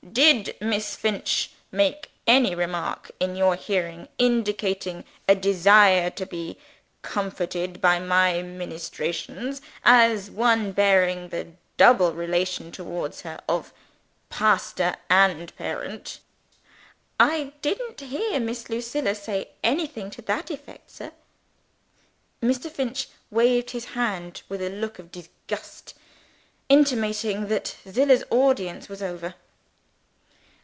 Did 0.11 0.57
Miss 0.59 0.95
Finch 0.97 1.51
make 1.71 2.09
any 2.27 2.53
remark, 2.55 3.11
in 3.21 3.35
your 3.37 3.55
hearing, 3.55 4.09
indicating 4.17 5.05
a 5.27 5.35
desire 5.35 6.09
to 6.09 6.25
be 6.25 6.57
comforted 7.01 7.79
by 7.79 7.97
My 7.99 8.41
Ministrations 8.41 9.61
as 9.85 10.29
one 10.29 10.71
bearing 10.73 11.29
the 11.29 11.51
double 11.77 12.11
relation 12.13 12.71
towards 12.73 13.21
her 13.21 13.39
of 13.47 13.71
pastor 14.29 14.95
and 15.09 15.55
parent?" 15.55 16.19
"I 17.19 17.53
didn't 17.61 18.01
hear 18.01 18.37
Miss 18.41 18.69
Lucilla 18.69 19.13
say 19.15 19.51
anything 19.63 20.09
to 20.11 20.21
that 20.23 20.49
effect, 20.49 20.89
sir." 20.89 21.13
Mr. 22.41 22.69
Finch 22.71 23.07
waved 23.29 23.69
his 23.69 23.85
hand 23.85 24.41
with 24.49 24.61
a 24.63 24.69
look 24.69 24.97
of 24.99 25.09
disgust, 25.11 25.93
intimating 26.67 27.47
that 27.47 27.77
Zillah's 27.87 28.25
audience 28.29 28.89
was 28.89 29.01
over. 29.03 29.35